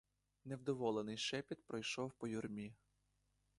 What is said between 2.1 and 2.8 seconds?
по юрмі.